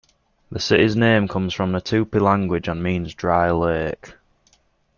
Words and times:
The 0.51 0.59
city's 0.59 0.95
name 0.95 1.27
comes 1.27 1.53
from 1.53 1.73
the 1.73 1.79
Tupi 1.79 2.19
language 2.19 2.67
and 2.67 2.81
means 2.81 3.13
"dry 3.13 3.51
lake". 3.51 4.15